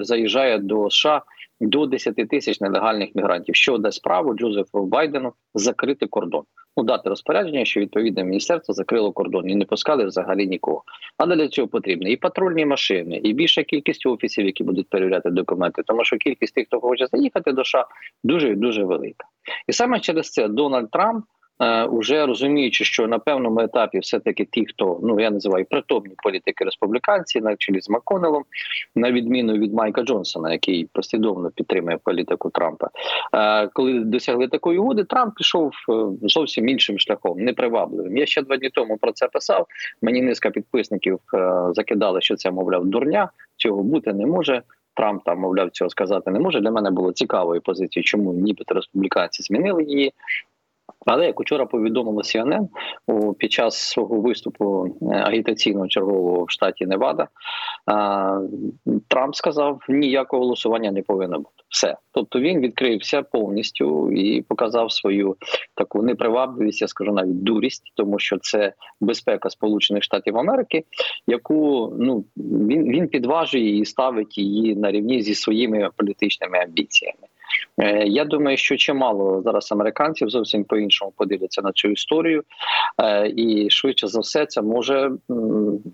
заїжджає 0.02 0.58
до 0.58 0.90
США 0.90 1.22
до 1.68 1.86
10 1.86 2.16
тисяч 2.16 2.62
нелегальних 2.62 3.16
мігрантів, 3.16 3.56
що 3.56 3.78
дасть 3.78 4.04
право 4.04 4.34
Джозефу 4.34 4.86
Байдену 4.86 5.34
закрити 5.54 6.08
кордон. 6.08 6.44
Ну, 6.78 6.84
дати 6.84 7.10
розпорядження, 7.10 7.66
що 7.66 7.80
відповідне 7.80 8.24
міністерство 8.24 8.74
закрило 8.74 9.12
кордон 9.12 9.50
і 9.50 9.56
не 9.56 9.66
пускали 9.66 10.06
взагалі 10.06 10.48
нікого. 10.48 10.84
Але 11.18 11.36
для 11.36 11.48
цього 11.48 11.68
потрібні 11.68 12.12
і 12.12 12.18
патрульні 12.18 12.66
машини, 12.66 13.18
і 13.24 13.34
більша 13.34 13.64
кількість 13.64 14.06
офісів, 14.06 14.46
які 14.46 14.64
будуть 14.64 14.90
перевіряти 14.90 15.30
документи, 15.30 15.84
тому 15.86 16.06
що 16.06 16.18
кількість 16.18 16.56
тих, 16.56 16.68
хто 16.68 16.80
хоче 16.80 17.08
заїхати 17.08 17.52
до 17.52 17.66
США, 17.66 17.86
дуже 18.24 18.56
дуже 18.56 18.84
велика. 18.84 19.26
І 19.68 19.74
саме 19.74 20.00
через 20.00 20.32
це 20.32 20.48
Дональд 20.48 20.92
Трамп 20.92 21.26
уже 21.90 22.26
розуміючи, 22.26 22.86
що 22.86 23.08
на 23.08 23.20
певному 23.20 23.60
етапі 23.60 24.00
все-таки 24.00 24.46
ті, 24.52 24.66
хто 24.66 25.00
ну 25.04 25.20
я 25.20 25.32
називаю 25.32 25.66
притомні 25.66 26.14
політики 26.24 26.66
республіканці, 26.66 27.42
на 27.42 27.56
чолі 27.56 27.82
з 27.82 27.90
Маконелом, 27.90 28.44
на 28.96 29.12
відміну 29.12 29.54
від 29.54 29.74
Майка 29.74 30.02
Джонсона, 30.02 30.52
який 30.52 30.90
послідовно 30.94 31.50
підтримує 31.50 31.98
політику 32.04 32.50
Трампа, 32.50 32.90
е, 33.36 33.68
коли 33.68 34.00
досягли 34.00 34.48
такої 34.48 34.80
угоди, 34.80 35.04
Трамп 35.04 35.36
пішов 35.36 35.72
е, 35.90 35.94
зовсім 36.22 36.70
іншим 36.70 37.00
шляхом, 37.00 37.40
непривабливим. 37.40 38.18
Я 38.18 38.26
ще 38.26 38.42
два 38.42 38.58
дні 38.58 38.70
тому 38.70 38.98
про 38.98 39.12
це 39.12 39.28
писав. 39.28 39.68
Мені 40.02 40.22
низка 40.22 40.50
підписників 40.50 41.20
закидали, 41.72 42.22
що 42.22 42.36
це 42.36 42.52
мовляв 42.52 42.86
дурня. 42.86 43.30
Цього 43.56 43.84
бути 43.84 44.14
не 44.14 44.26
може. 44.26 44.62
Трамп 44.96 45.24
там, 45.24 45.40
мовляв, 45.40 45.72
цього 45.72 45.90
сказати 45.90 46.32
не 46.32 46.40
може. 46.40 46.60
Для 46.60 46.72
мене 46.72 46.92
було 46.92 47.12
цікавою 47.12 47.62
позицією, 47.62 48.04
чому 48.04 48.34
нібито 48.34 48.76
республіканці 48.76 49.44
змінили 49.44 49.84
її. 49.84 50.14
Але 51.06 51.26
як 51.26 51.40
учора 51.40 51.66
повідомило 51.66 52.22
CNN, 52.22 52.68
під 53.38 53.52
час 53.52 53.76
свого 53.76 54.22
виступу 54.22 54.86
е, 55.02 55.06
агітаційного 55.16 55.88
чергового 55.88 56.44
в 56.44 56.52
штаті 56.52 56.86
Невада, 56.86 57.28
Трамп 59.08 59.36
сказав, 59.36 59.82
ніякого 59.90 60.44
голосування 60.44 60.92
не 60.92 61.02
повинно 61.02 61.38
бути. 61.38 61.50
Все, 61.70 61.98
тобто 62.12 62.40
він 62.40 62.60
відкрився 62.60 63.22
повністю 63.22 64.12
і 64.12 64.42
показав 64.42 64.92
свою 64.92 65.36
таку 65.76 66.04
непривабливість, 66.04 66.82
я 66.82 66.88
скажу 66.88 67.12
навіть 67.12 67.44
дурість, 67.44 67.92
тому 67.96 68.20
що 68.20 68.38
це 68.38 68.74
безпека 69.02 69.50
Сполучених 69.50 70.04
Штатів 70.04 70.38
Америки, 70.38 70.84
яку 71.28 71.94
ну 72.00 72.26
він 72.38 72.84
він 72.84 73.08
підважує 73.08 73.78
і 73.78 73.86
ставить 73.86 74.38
її 74.38 74.76
на 74.76 74.92
рівні 74.92 75.22
зі 75.22 75.36
своїми 75.36 75.90
політичними 75.98 76.58
амбіціями. 76.58 77.28
Е, 77.82 78.08
я 78.08 78.26
думаю, 78.26 78.58
що 78.58 78.78
чимало 78.78 79.42
зараз 79.42 79.72
американців 79.72 80.30
зовсім 80.30 80.64
по 80.64 80.78
іншому 80.78 81.14
подивляться 81.18 81.62
на 81.62 81.72
цю 81.72 81.88
історію, 81.88 82.44
е, 83.04 83.34
і 83.36 83.70
швидше 83.70 84.08
за 84.08 84.20
все 84.20 84.46
це 84.46 84.62
може 84.62 85.12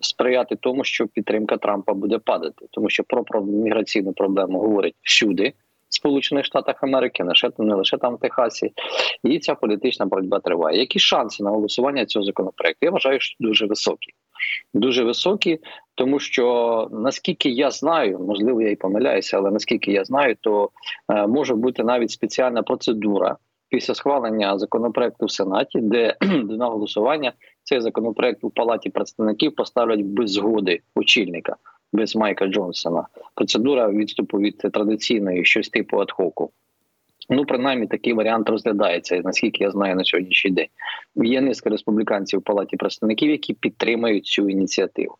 сприяти 0.02 0.56
тому, 0.56 0.84
що 0.84 1.08
підтримка 1.08 1.58
Трампа 1.58 1.94
буде 1.94 2.18
падати, 2.18 2.66
тому 2.72 2.90
що 2.90 3.04
про 3.04 3.42
міграційну 3.42 4.14
проблему 4.14 4.60
говорить 4.60 4.96
всюди. 5.02 5.54
Сполучених 5.92 6.46
Штатах 6.46 6.84
Америки, 6.84 7.24
не 7.24 7.30
лише 7.30 7.50
не 7.58 7.76
лише 7.76 7.98
там 7.98 8.16
в 8.16 8.20
Техасі, 8.20 8.72
і 9.24 9.40
ця 9.40 9.56
політична 9.56 10.06
боротьба 10.06 10.40
триває. 10.40 10.80
Які 10.80 11.00
шанси 11.00 11.44
на 11.44 11.50
голосування 11.50 12.06
цього 12.06 12.26
законопроекту? 12.26 12.78
Я 12.82 12.92
вважаю, 12.92 13.20
що 13.20 13.36
дуже 13.40 13.66
високі, 13.66 14.14
дуже 14.74 15.04
високі, 15.04 15.60
тому 15.96 16.20
що 16.20 16.88
наскільки 16.92 17.50
я 17.50 17.72
знаю, 17.72 18.20
можливо, 18.20 18.62
я 18.62 18.70
й 18.70 18.76
помиляюся, 18.76 19.38
але 19.38 19.52
наскільки 19.52 19.92
я 19.92 20.04
знаю, 20.04 20.36
то 20.42 20.70
е, 21.12 21.28
може 21.28 21.56
бути 21.56 21.84
навіть 21.84 22.12
спеціальна 22.12 22.64
процедура 22.64 23.38
після 23.70 23.96
схвалення 23.96 24.60
законопроекту 24.60 25.26
в 25.26 25.32
Сенаті, 25.32 25.80
де 25.82 26.16
на 26.44 26.68
голосування 26.68 27.34
цей 27.64 27.82
законопроект 27.82 28.44
у 28.44 28.50
палаті 28.50 28.90
представників 28.90 29.56
поставлять 29.56 30.02
без 30.02 30.32
згоди 30.32 30.80
очільника 30.96 31.56
без 31.94 32.16
Майка 32.16 32.48
Джонсона. 32.48 33.08
Процедура 33.36 33.90
відступу 33.90 34.38
від 34.38 34.58
традиційної 34.58 35.46
щось 35.46 35.70
типу 35.70 36.00
адхоку. 36.00 36.52
Ну, 37.30 37.46
принаймні, 37.46 37.88
такий 37.88 38.14
варіант 38.14 38.50
розглядається, 38.50 39.22
наскільки 39.24 39.64
я 39.64 39.72
знаю 39.72 39.96
на 39.96 40.04
сьогоднішній 40.04 40.52
день. 40.52 40.68
Є 41.16 41.42
низка 41.42 41.70
республіканців 41.70 42.40
в 42.40 42.44
палаті 42.44 42.78
представників, 42.78 43.30
які 43.30 43.54
підтримують 43.54 44.26
цю 44.26 44.50
ініціативу. 44.50 45.16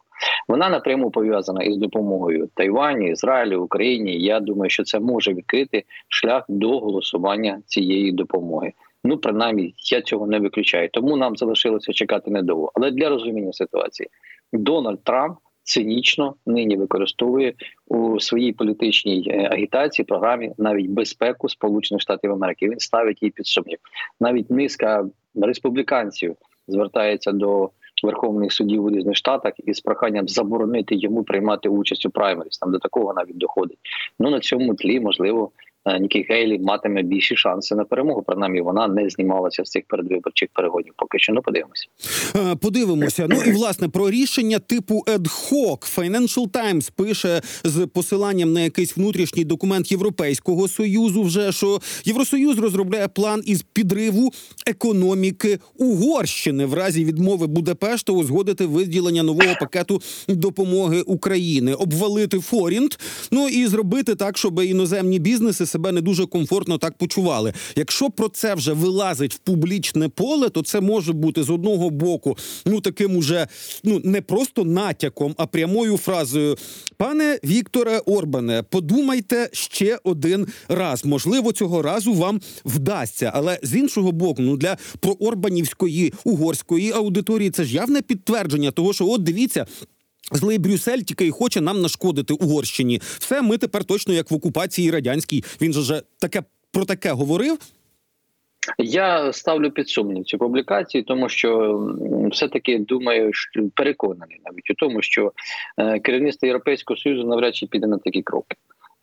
Вона 0.48 0.70
напряму 0.70 1.12
пов'язана 1.12 1.64
із 1.64 1.78
допомогою 1.78 2.50
Тайвані, 2.54 3.10
Ізраїлю, 3.10 3.64
Україні. 3.64 4.20
Я 4.20 4.40
думаю, 4.40 4.70
що 4.70 4.84
це 4.84 5.00
може 5.00 5.34
відкрити 5.34 5.84
шлях 6.08 6.46
до 6.50 6.80
голосування 6.80 7.62
цієї 7.66 8.12
допомоги. 8.12 8.74
Ну, 9.04 9.18
принаймні, 9.18 9.74
я 9.92 10.02
цього 10.02 10.28
не 10.28 10.40
виключаю. 10.40 10.90
Тому 10.90 11.18
нам 11.18 11.36
залишилося 11.36 11.94
чекати 11.94 12.32
недовго. 12.32 12.72
Але 12.76 12.92
для 12.92 13.10
розуміння 13.10 13.54
ситуації 13.54 14.10
Дональд 14.54 15.04
Трамп 15.04 15.38
цинічно 15.70 16.36
нині 16.46 16.78
використовує 16.78 17.54
у 17.88 18.20
своїй 18.20 18.54
політичній 18.54 19.28
е, 19.30 19.50
агітації 19.52 20.06
програмі 20.06 20.52
навіть 20.58 20.90
безпеку 20.90 21.50
Сполучених 21.50 22.02
Штатів 22.02 22.32
Америки. 22.32 22.70
Він 22.70 22.80
ставить 22.80 23.22
її 23.22 23.32
під 23.32 23.48
сумнів. 23.48 23.78
Навіть 24.20 24.50
низка 24.50 25.06
республіканців 25.36 26.36
звертається 26.68 27.32
до 27.32 27.70
верховних 28.04 28.54
судів 28.54 28.84
у 28.84 28.90
різних 28.90 29.16
штатах 29.16 29.54
із 29.58 29.80
проханням 29.80 30.28
заборонити 30.28 30.96
йому 30.96 31.24
приймати 31.24 31.70
участь 31.70 32.06
у 32.06 32.10
праймеріс. 32.10 32.58
Там 32.58 32.72
до 32.72 32.80
такого 32.80 33.14
навіть 33.14 33.38
доходить. 33.38 33.78
Ну 34.20 34.30
на 34.30 34.40
цьому 34.40 34.76
тлі 34.76 35.00
можливо 35.00 35.52
Нікі 36.00 36.26
Гейлі 36.30 36.60
матиме 36.60 37.04
більші 37.04 37.36
шанси 37.36 37.76
на 37.76 37.84
перемогу. 37.84 38.24
Принаймні, 38.28 38.62
вона 38.62 38.88
не 38.88 39.10
знімалася 39.10 39.66
з 39.66 39.70
цих 39.70 39.84
передвиборчих 39.88 40.50
перегонів. 40.54 40.94
Поки 40.96 41.20
що 41.20 41.34
ну 41.34 41.42
подивимося. 41.42 41.88
Е, 42.36 42.56
подивимося. 42.56 43.28
Ну 43.30 43.42
і 43.48 43.52
власне 43.52 43.90
про 43.90 44.10
рішення 44.10 44.60
типу 44.60 45.04
hoc 45.08 45.98
Financial 45.98 46.50
Times 46.50 46.92
пише 46.96 47.42
з 47.64 47.88
посиланням 47.88 48.54
на 48.54 48.62
якийсь 48.62 48.98
внутрішній 48.98 49.46
документ 49.46 49.92
Європейського 49.92 50.68
союзу. 50.68 51.24
Вже 51.24 51.52
що 51.52 51.80
Євросоюз 52.06 52.60
розробляє 52.60 53.08
план 53.08 53.42
із 53.46 53.62
підриву 53.62 54.32
економіки 54.68 55.60
Угорщини 55.78 56.66
в 56.66 56.74
разі 56.74 57.06
відмови 57.06 57.48
Будапешту 57.48 58.14
узгодити 58.14 58.66
виділення 58.66 59.24
нового 59.24 59.56
пакету 59.60 60.02
допомоги 60.28 61.02
України, 61.02 61.74
обвалити 61.74 62.40
Форінт. 62.40 63.00
Ну 63.32 63.48
і 63.48 63.68
зробити 63.68 64.16
так, 64.16 64.38
щоб 64.38 64.64
іноземні 64.64 65.20
бізнеси 65.20 65.66
себе 65.70 65.92
не 65.92 66.02
дуже 66.02 66.26
комфортно 66.26 66.78
так 66.78 66.98
почували. 66.98 67.54
Якщо 67.76 68.10
про 68.10 68.30
це 68.30 68.56
вже 68.56 68.74
вилазить 68.74 69.34
в 69.34 69.38
публічне 69.38 70.10
поле, 70.10 70.50
то 70.50 70.62
це 70.62 70.82
може 70.82 71.14
бути 71.14 71.44
з 71.44 71.50
одного 71.50 71.90
боку, 71.90 72.38
ну 72.66 72.82
таким 72.82 73.18
уже 73.18 73.48
ну 73.84 74.02
не 74.04 74.22
просто 74.22 74.64
натяком, 74.64 75.36
а 75.38 75.46
прямою 75.46 75.98
фразою. 75.98 76.58
Пане 76.98 77.40
Вікторе 77.44 78.00
Орбане, 78.00 78.64
подумайте 78.70 79.50
ще 79.54 80.00
один 80.04 80.48
раз. 80.68 81.06
Можливо, 81.06 81.52
цього 81.52 81.82
разу 81.82 82.14
вам 82.14 82.42
вдасться, 82.66 83.32
але 83.36 83.60
з 83.64 83.76
іншого 83.76 84.12
боку, 84.12 84.42
ну 84.42 84.58
для 84.58 84.78
проорбанівської 85.00 86.14
угорської 86.24 86.92
аудиторії 86.92 87.50
це 87.50 87.64
ж 87.64 87.76
явне 87.76 88.02
підтвердження 88.02 88.72
того, 88.72 88.94
що 88.94 89.08
от 89.08 89.24
дивіться. 89.24 89.66
Злий 90.32 90.58
Брюссель 90.58 91.00
тільки 91.00 91.26
й 91.26 91.32
хоче 91.32 91.62
нам 91.62 91.82
нашкодити 91.82 92.34
Угорщині. 92.34 93.02
Все, 93.02 93.42
ми 93.42 93.58
тепер 93.58 93.84
точно 93.84 94.14
як 94.14 94.32
в 94.32 94.34
окупації 94.34 94.92
радянській. 94.92 95.44
Він 95.62 95.74
же 95.74 95.80
вже 95.80 96.02
таке 96.20 96.44
про 96.72 96.86
таке 96.86 97.12
говорив. 97.12 97.58
Я 98.78 99.34
ставлю 99.34 99.72
під 99.72 99.90
сумнів 99.90 100.24
цю 100.24 100.38
публікацію, 100.38 101.04
тому 101.04 101.30
що 101.30 101.80
все 102.32 102.48
таки 102.48 102.80
думаю, 102.80 103.34
що 103.34 103.70
переконаний 103.76 104.42
навіть 104.46 104.72
у 104.72 104.74
тому, 104.74 105.02
що 105.02 105.32
е, 105.78 106.00
керівництво 106.00 106.46
європейського 106.46 106.98
союзу 106.98 107.28
навряд 107.28 107.56
чи 107.56 107.68
піде 107.68 107.88
на 107.88 107.98
такі 107.98 108.22
кроки. 108.22 108.56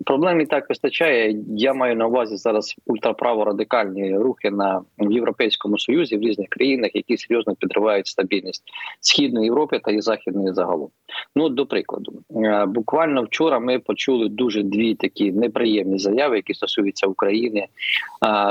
Проблем 0.05 0.41
і 0.41 0.47
так 0.47 0.69
вистачає. 0.69 1.37
Я 1.49 1.75
маю 1.75 1.97
на 1.97 2.07
увазі 2.07 2.37
зараз 2.37 2.75
ультраправо-радикальні 2.87 4.19
рухи 4.19 4.51
на 4.51 4.83
в 4.99 5.13
Європейському 5.13 5.79
Союзі 5.79 6.17
в 6.17 6.21
різних 6.21 6.49
країнах, 6.49 6.91
які 6.95 7.17
серйозно 7.17 7.55
підривають 7.55 8.07
стабільність 8.07 8.63
східної 9.01 9.45
Європи 9.45 9.81
та 9.85 9.91
і 9.91 10.01
західної 10.01 10.55
загалом. 10.55 10.89
Ну 11.37 11.49
до 11.49 11.67
прикладу, 11.67 12.13
е, 12.37 12.67
буквально 12.67 13.23
вчора 13.23 13.59
ми 13.59 13.79
почули 13.79 14.29
дуже 14.29 14.63
дві 14.63 14.95
такі 14.95 15.33
неприємні 15.33 15.99
заяви, 15.99 16.37
які 16.37 16.55
стосуються 16.55 17.07
України 17.07 17.61
е, 17.61 17.67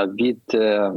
від 0.06 0.40
е, 0.54 0.92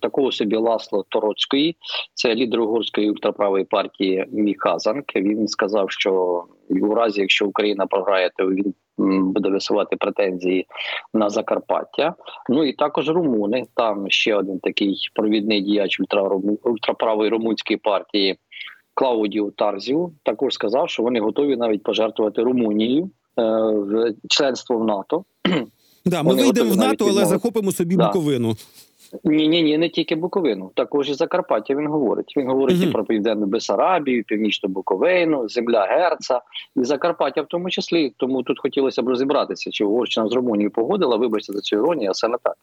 такого 0.00 0.32
собі 0.32 0.56
Ласло 0.56 1.04
Тороцької, 1.08 1.76
це 2.14 2.34
лідер 2.34 2.60
угорської 2.60 3.10
ультраправої 3.10 3.64
партії 3.64 4.26
Міхазанк. 4.32 5.16
Він 5.16 5.48
сказав, 5.48 5.90
що 5.90 6.44
у 6.70 6.94
разі, 6.94 7.20
якщо 7.20 7.46
Україна 7.46 7.86
програє, 7.86 8.30
то 8.36 8.46
він 8.46 8.74
буде 9.08 9.48
висувати 9.48 9.96
претензії 9.96 10.66
на 11.14 11.30
Закарпаття. 11.30 12.14
Ну 12.48 12.64
і 12.64 12.72
також 12.72 13.08
румуни. 13.08 13.66
Там 13.74 14.10
ще 14.10 14.34
один 14.34 14.58
такий 14.58 14.96
провідний 15.14 15.60
діяч 15.60 16.00
ультра- 16.00 16.56
ультраправої 16.62 17.30
румунської 17.30 17.76
партії 17.76 18.38
Клаудіо 18.94 19.50
Тарзіу 19.50 20.12
також 20.22 20.54
сказав, 20.54 20.90
що 20.90 21.02
вони 21.02 21.20
готові 21.20 21.56
навіть 21.56 21.82
пожертвувати 21.82 22.42
Румунією 22.42 23.04
е, 23.04 23.42
в 23.72 24.14
членство 24.28 24.76
в 24.78 24.84
НАТО. 24.84 25.24
Да, 26.06 26.22
ми 26.22 26.30
Вони 26.30 26.42
вийдемо 26.42 26.70
в 26.70 26.76
НАТО, 26.76 27.06
але 27.08 27.24
захопимо 27.24 27.72
собі 27.72 27.96
Да. 27.96 28.06
Буковину. 28.06 28.56
Ні, 29.24 29.48
ні, 29.48 29.62
ні, 29.62 29.78
не 29.78 29.88
тільки 29.88 30.14
Буковину, 30.14 30.70
також 30.74 31.10
і 31.10 31.14
Закарпаття. 31.14 31.74
Він 31.74 31.86
говорить. 31.86 32.34
Він 32.36 32.48
говорить 32.48 32.76
Мгм. 32.76 32.88
і 32.88 32.92
про 32.92 33.04
південну 33.04 33.46
Бесарабію, 33.46 34.24
північну 34.24 34.68
Буковину, 34.68 35.48
земля 35.48 35.86
Герца 35.86 36.40
і 36.76 36.84
Закарпаття, 36.84 37.42
в 37.42 37.46
тому 37.46 37.70
числі. 37.70 38.12
Тому 38.16 38.42
тут 38.42 38.60
хотілося 38.60 39.02
б 39.02 39.08
розібратися, 39.08 39.70
чи 39.70 39.84
Угорщина 39.84 40.28
з 40.28 40.32
Румунією 40.32 40.70
погодила. 40.70 41.16
Вибачте 41.16 41.52
за 41.52 41.60
цю 41.60 41.76
іронію, 41.76 42.10
а 42.10 42.14
саме 42.14 42.38
так. 42.42 42.54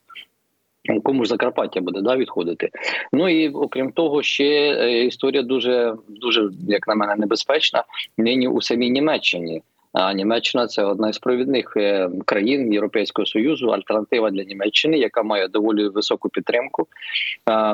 Кому 1.03 1.23
ж 1.25 1.29
Закарпаття 1.29 1.81
буде 1.81 2.01
да, 2.01 2.15
відходити? 2.15 2.69
Ну 3.13 3.29
і 3.29 3.49
окрім 3.49 3.91
того, 3.91 4.23
ще 4.23 4.45
е, 4.45 5.05
історія 5.05 5.43
дуже 5.43 5.95
дуже, 6.07 6.49
як 6.67 6.87
на 6.87 6.95
мене, 6.95 7.15
небезпечна 7.15 7.83
нині 8.17 8.47
у 8.47 8.61
самій 8.61 8.89
Німеччині. 8.89 9.61
А 9.99 10.13
Німеччина 10.13 10.67
це 10.67 10.83
одна 10.83 11.09
із 11.09 11.17
провідних 11.17 11.73
е, 11.77 12.09
країн 12.25 12.73
Європейського 12.73 13.25
союзу, 13.25 13.67
альтернатива 13.67 14.31
для 14.31 14.43
Німеччини, 14.43 14.97
яка 14.97 15.23
має 15.23 15.47
доволі 15.47 15.87
високу 15.87 16.29
підтримку. 16.29 16.87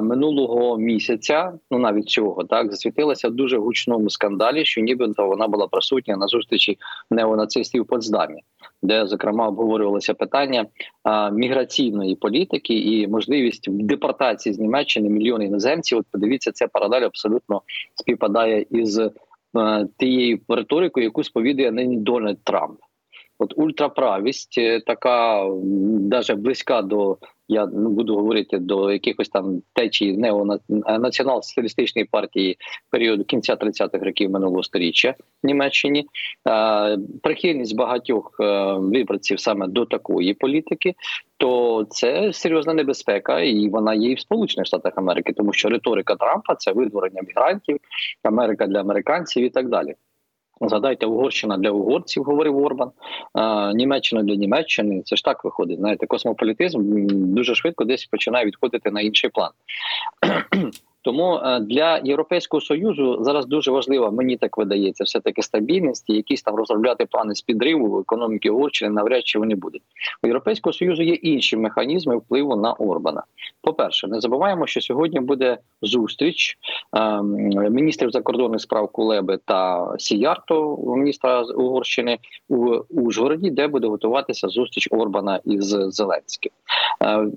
Минулого 0.01 0.77
місяця, 0.77 1.53
ну 1.71 1.79
навіть 1.79 2.09
цього, 2.09 2.43
так 2.43 2.71
засвітилася 2.71 3.29
в 3.29 3.31
дуже 3.31 3.57
гучному 3.57 4.09
скандалі, 4.09 4.65
що 4.65 4.81
нібито 4.81 5.27
вона 5.27 5.47
була 5.47 5.67
присутня 5.67 6.17
на 6.17 6.27
зустрічі 6.27 6.77
неонацистів 7.11 7.83
в 7.83 7.85
Потсдамі, 7.85 8.41
де 8.83 9.07
зокрема 9.07 9.47
обговорювалося 9.47 10.13
питання 10.13 10.65
міграційної 11.31 12.15
політики 12.15 12.73
і 12.73 13.07
можливість 13.07 13.71
депортації 13.71 14.53
з 14.53 14.59
Німеччини 14.59 15.09
мільйони 15.09 15.45
іноземців. 15.45 15.97
От 15.97 16.05
подивіться, 16.11 16.51
це 16.51 16.67
паралель 16.67 17.01
абсолютно 17.01 17.61
співпадає 17.95 18.65
із 18.71 19.01
тією 19.97 20.39
риторикою, 20.49 21.03
яку 21.03 21.23
сповідує 21.23 21.71
нині 21.71 21.97
Дональд 21.97 22.43
Трамп. 22.43 22.79
От 23.39 23.53
ультраправість 23.55 24.57
е, 24.57 24.81
така 24.81 25.45
навіть 26.09 26.33
близька 26.33 26.81
до 26.81 27.17
я 27.53 27.65
ну 27.65 27.89
буду 27.89 28.15
говорити 28.15 28.57
до 28.57 28.91
якихось 28.91 29.29
там 29.29 29.61
течій 29.73 30.17
неонаціонал-соціалістичної 30.17 32.07
партії 32.11 32.57
періоду 32.89 33.23
кінця 33.23 33.53
30-х 33.53 34.05
років 34.05 34.31
минулого 34.31 34.63
століття 34.63 35.15
в 35.43 35.47
Німеччині. 35.47 36.05
Прихильність 37.23 37.75
багатьох 37.75 38.37
е, 38.39 38.73
виборців 38.73 39.39
саме 39.39 39.67
до 39.67 39.85
такої 39.85 40.33
політики, 40.33 40.93
то 41.37 41.85
це 41.89 42.33
серйозна 42.33 42.73
небезпека, 42.73 43.39
і 43.39 43.69
вона 43.69 43.93
є 43.93 44.11
і 44.11 44.15
в 44.15 44.19
Сполучених 44.19 44.67
Штатах 44.67 44.93
Америки, 44.95 45.33
тому 45.33 45.53
що 45.53 45.69
риторика 45.69 46.15
Трампа 46.15 46.55
це 46.55 46.71
видворення 46.71 47.21
мігрантів, 47.27 47.77
Америка 48.23 48.67
для 48.67 48.79
американців 48.79 49.43
і 49.43 49.49
так 49.49 49.69
далі. 49.69 49.95
Згадайте, 50.69 51.05
Угорщина 51.05 51.57
для 51.57 51.71
угорців, 51.71 52.23
говорив 52.23 52.57
Орбан, 52.57 52.91
Німеччина 53.75 54.23
для 54.23 54.35
Німеччини. 54.35 55.01
Це 55.05 55.15
ж 55.15 55.23
так 55.23 55.43
виходить. 55.43 55.79
Знаєте, 55.79 56.07
космополітизм 56.07 56.79
дуже 57.33 57.55
швидко 57.55 57.83
десь 57.85 58.05
починає 58.05 58.45
відходити 58.45 58.91
на 58.91 59.01
інший 59.01 59.29
план. 59.29 59.51
Тому 61.03 61.35
е, 61.35 61.59
для 61.59 62.01
Європейського 62.03 62.61
союзу 62.61 63.17
зараз 63.21 63.45
дуже 63.45 63.71
важлива, 63.71 64.11
мені 64.11 64.37
так 64.37 64.57
видається, 64.57 65.03
все 65.03 65.19
таки 65.19 65.41
стабільність 65.41 66.09
і 66.09 66.13
якісь 66.13 66.41
там 66.41 66.55
розробляти 66.55 67.05
плани 67.05 67.35
з 67.35 67.41
підриву 67.41 67.99
економіки 67.99 68.49
Угорщини 68.49 68.91
навряд 68.91 69.27
чи 69.27 69.39
вони 69.39 69.55
будуть. 69.55 69.81
У 70.23 70.27
Європейського 70.27 70.73
союзу 70.73 71.03
є 71.03 71.13
інші 71.13 71.57
механізми 71.57 72.17
впливу 72.17 72.55
на 72.55 72.73
Орбана. 72.73 73.23
По 73.61 73.73
перше, 73.73 74.07
не 74.07 74.21
забуваємо, 74.21 74.67
що 74.67 74.81
сьогодні 74.81 75.19
буде 75.19 75.57
зустріч 75.81 76.57
ем, 76.93 77.33
міністрів 77.73 78.11
закордонних 78.11 78.61
справ 78.61 78.87
Кулеби 78.87 79.39
та 79.45 79.87
Сіярто, 79.97 80.77
міністра 80.97 81.41
Угорщини 81.41 82.17
у 82.49 82.57
Ужгороді, 82.89 83.49
де 83.49 83.67
буде 83.67 83.87
готуватися 83.87 84.47
зустріч 84.47 84.87
Орбана 84.91 85.39
із 85.45 85.65
Зеленським. 85.67 86.51
Е, 87.03 87.27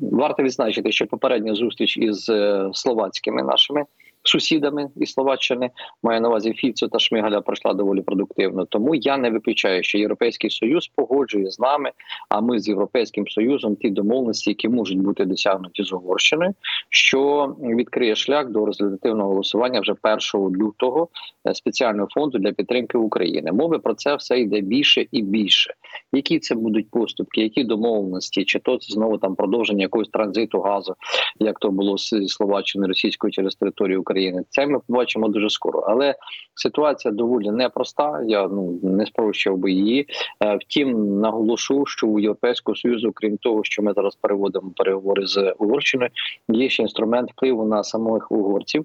Варто 0.00 0.42
відзначити, 0.42 0.92
що 0.92 1.06
попередня 1.06 1.54
зустріч 1.54 1.96
із 1.96 2.28
е, 2.28 2.70
словацькими 3.02 3.42
нашими 3.42 3.86
сусідами 4.22 4.90
із 4.96 5.12
Словаччини 5.12 5.70
має 6.02 6.20
на 6.20 6.28
увазі 6.28 6.52
Фіцо 6.52 6.88
та 6.88 6.98
Шмигаля 6.98 7.40
пройшла 7.40 7.74
доволі 7.74 8.00
продуктивно. 8.00 8.64
Тому 8.64 8.94
я 8.94 9.16
не 9.16 9.30
виключаю, 9.30 9.82
що 9.82 9.98
Європейський 9.98 10.50
Союз 10.50 10.88
погоджує 10.88 11.50
з 11.50 11.60
нами, 11.60 11.90
а 12.28 12.40
ми 12.40 12.58
з 12.58 12.68
Європейським 12.68 13.28
Союзом 13.28 13.76
ті 13.76 13.90
домовленості, 13.90 14.50
які 14.50 14.68
можуть 14.68 14.98
бути 14.98 15.24
досягнуті 15.24 15.82
з 15.82 15.92
Угорщиною, 15.92 16.54
що 16.88 17.46
відкриє 17.60 18.16
шлях 18.16 18.50
до 18.50 18.66
результативного 18.66 19.28
голосування 19.28 19.80
вже 19.80 19.94
1 20.34 20.56
лютого 20.56 21.08
е, 21.48 21.54
спеціального 21.54 22.08
фонду 22.14 22.38
для 22.38 22.52
підтримки 22.52 22.98
України. 22.98 23.52
Мови 23.52 23.78
про 23.78 23.94
це 23.94 24.16
все 24.16 24.40
йде 24.40 24.60
більше 24.60 25.06
і 25.10 25.22
більше. 25.22 25.74
Які 26.12 26.38
це 26.38 26.54
будуть 26.54 26.90
поступки, 26.90 27.40
які 27.40 27.64
домовленості, 27.64 28.44
чи 28.44 28.58
то 28.58 28.78
це 28.78 28.94
знову 28.94 29.18
там 29.18 29.34
продовження 29.34 29.82
якогось 29.82 30.08
транзиту 30.08 30.60
газу, 30.60 30.94
як 31.40 31.58
то 31.58 31.70
було 31.70 31.98
з 31.98 32.28
Словаччини 32.28 32.86
російської 32.86 33.32
через 33.32 33.54
територію 33.54 34.00
України. 34.00 34.11
Це 34.48 34.66
ми 34.66 34.80
побачимо 34.86 35.28
дуже 35.28 35.50
скоро. 35.50 35.80
Але 35.80 36.14
ситуація 36.54 37.14
доволі 37.14 37.50
непроста. 37.50 38.22
Я 38.26 38.48
ну 38.48 38.80
не 38.82 39.06
спрощував 39.06 39.58
би 39.58 39.72
її. 39.72 40.06
Е, 40.44 40.56
Втім, 40.56 41.20
наголошу, 41.20 41.86
що 41.86 42.06
у 42.06 42.18
Європейського 42.18 42.76
союзу, 42.76 43.12
крім 43.14 43.36
того, 43.36 43.64
що 43.64 43.82
ми 43.82 43.92
зараз 43.92 44.14
переводимо 44.14 44.70
переговори 44.76 45.26
з 45.26 45.54
Угорщиною, 45.58 46.10
є 46.48 46.68
ще 46.68 46.82
інструмент 46.82 47.30
впливу 47.30 47.64
на 47.64 47.84
самих 47.84 48.32
угорців 48.32 48.84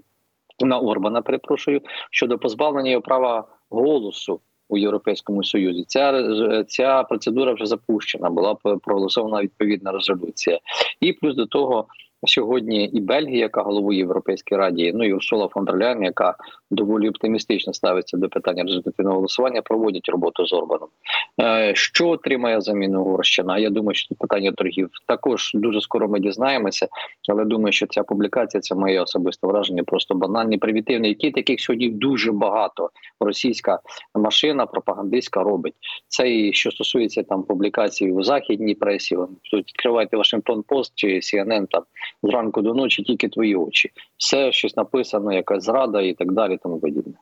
на 0.60 0.80
Орбана. 0.80 1.22
Перепрошую 1.22 1.82
щодо 2.12 2.38
позбавлення 2.38 2.92
його 2.92 3.02
права 3.02 3.48
голосу. 3.70 4.40
У 4.70 4.78
європейському 4.78 5.44
союзі 5.44 5.84
ця 5.88 6.24
ця 6.68 7.04
процедура 7.04 7.54
вже 7.54 7.66
запущена. 7.66 8.30
Була 8.30 8.56
проголосована 8.56 9.42
відповідна 9.42 9.92
резолюція, 9.92 10.60
і 11.02 11.14
плюс 11.14 11.36
до 11.36 11.46
того. 11.46 11.88
Сьогодні 12.28 12.86
і 12.86 13.02
Бельгія, 13.02 13.40
яка 13.40 13.62
головує 13.62 13.98
Європейській 13.98 14.56
раді, 14.56 14.92
ну 14.96 15.06
і 15.06 15.14
Урсула 15.14 15.48
фон 15.48 15.66
дер 15.66 15.78
Ляйн, 15.78 16.04
яка 16.04 16.36
доволі 16.72 17.10
оптимістично 17.10 17.74
ставиться 17.74 18.18
до 18.18 18.30
питання 18.30 18.64
результативного 18.64 19.16
голосування, 19.16 19.62
проводять 19.62 20.10
роботу 20.10 20.46
з 20.46 20.54
Орбаном. 20.54 20.90
Е, 21.42 21.76
Що 21.76 22.10
отримає 22.10 22.62
заміну 22.62 23.02
Угорщина? 23.02 23.58
Я 23.58 23.70
думаю, 23.70 23.96
що 23.96 24.16
питання 24.16 24.52
торгів 24.52 24.90
також 25.08 25.52
дуже 25.54 25.82
скоро 25.82 26.08
ми 26.08 26.20
дізнаємося, 26.20 26.88
але 27.30 27.46
думаю, 27.46 27.72
що 27.72 27.88
ця 27.88 28.04
публікація 28.04 28.62
це 28.62 28.76
моє 28.76 29.02
особисте 29.02 29.48
враження, 29.48 29.84
просто 29.84 30.16
банальний 30.16 30.58
примітивний, 30.58 31.10
які 31.10 31.32
таких 31.32 31.62
сьогодні 31.62 31.90
дуже 31.90 32.32
багато. 32.32 32.90
Російська 33.20 33.80
машина 34.16 34.66
пропагандистська 34.66 35.44
робить 35.44 35.74
це 36.08 36.36
і 36.36 36.54
що 36.54 36.72
стосується 36.72 37.24
там 37.24 37.44
публікацій 37.44 38.12
у 38.12 38.24
західній 38.24 38.76
пресі. 38.76 39.16
Тут 39.52 39.68
відкривайте 39.68 40.18
Вашингтон 40.18 40.64
Пост 40.64 40.92
чи 40.96 41.08
CNN 41.08 41.66
там 41.70 41.84
зранку 42.24 42.62
до 42.62 42.74
ночі, 42.74 43.04
тільки 43.04 43.30
твої 43.30 43.56
очі. 43.56 43.90
Все 44.18 44.52
щось 44.52 44.78
написано, 44.78 45.34
якась 45.34 45.64
зрада 45.64 46.02
і 46.02 46.14
так 46.14 46.34
далі. 46.34 46.58
Тому 46.64 46.80
подібне. 46.80 47.14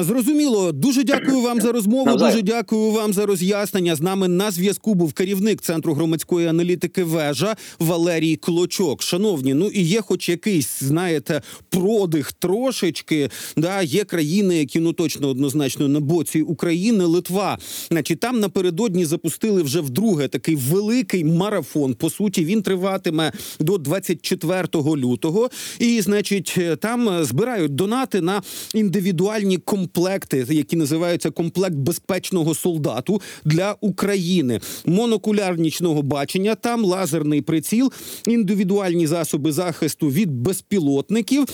Зрозуміло. 0.00 0.72
Дуже 0.72 1.04
дякую 1.04 1.40
вам 1.40 1.60
за 1.60 1.72
розмову. 1.72 2.06
Навзаєм. 2.06 2.32
Дуже 2.32 2.42
дякую 2.42 2.90
вам 2.90 3.12
за 3.12 3.26
роз'яснення. 3.26 3.96
З 3.96 4.00
нами 4.00 4.28
на 4.28 4.50
зв'язку 4.50 4.94
був 4.94 5.12
керівник 5.12 5.60
центру 5.60 5.94
громадської 5.94 6.46
аналітики 6.46 7.04
вежа 7.04 7.56
Валерій 7.78 8.36
Клочок. 8.36 9.02
Шановні, 9.02 9.54
ну 9.54 9.66
і 9.66 9.82
є, 9.82 10.00
хоч 10.00 10.28
якийсь, 10.28 10.82
знаєте, 10.82 11.42
продих 11.68 12.32
трошечки. 12.32 13.30
Да, 13.56 13.82
є 13.82 14.04
країни, 14.04 14.58
які 14.58 14.80
ну 14.80 14.92
точно 14.92 15.28
однозначно 15.28 15.88
на 15.88 16.00
боці 16.00 16.42
України, 16.42 17.04
Литва. 17.04 17.58
Значить, 17.90 18.20
там 18.20 18.40
напередодні 18.40 19.04
запустили 19.04 19.62
вже 19.62 19.80
вдруге 19.80 20.28
такий 20.28 20.56
великий 20.56 21.24
марафон. 21.24 21.94
По 21.94 22.10
суті, 22.10 22.44
він 22.44 22.62
триватиме 22.62 23.32
до 23.60 23.78
24 24.00 24.96
лютого. 24.96 25.50
І, 25.78 26.00
значить, 26.00 26.54
е, 26.58 26.76
там 26.76 27.08
е, 27.08 27.24
збирають 27.24 27.74
донати 27.74 28.20
на 28.20 28.42
індивідуальні 28.74 29.56
комплекти, 29.56 30.46
які 30.50 30.76
називаються 30.76 31.30
комплект 31.30 31.74
безпечного 31.74 32.54
солдату 32.54 33.22
для 33.44 33.76
України. 33.80 34.60
Монокуляр 34.86 35.58
нічного 35.58 36.02
бачення, 36.02 36.54
там 36.54 36.84
лазерний 36.84 37.42
приціл, 37.42 37.92
індивідуальні 38.26 39.06
засоби 39.06 39.52
захисту 39.52 40.08
від 40.08 40.30
безпілотників. 40.30 41.46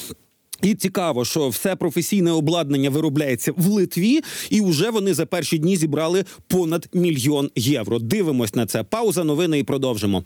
І 0.63 0.75
цікаво, 0.75 1.25
що 1.25 1.49
все 1.49 1.77
професійне 1.77 2.33
обладнання 2.33 2.91
виробляється 2.91 3.53
в 3.57 3.67
Литві, 3.67 4.21
і 4.51 4.61
вже 4.61 4.91
вони 4.91 5.15
за 5.15 5.27
перші 5.27 5.59
дні 5.59 5.77
зібрали 5.77 6.25
понад 6.49 6.89
мільйон 6.93 7.51
євро. 7.57 7.99
Дивимось 7.99 8.55
на 8.55 8.67
це. 8.67 8.83
Пауза, 8.83 9.25
новини 9.25 9.59
і 9.59 9.65
продовжимо. 9.65 10.25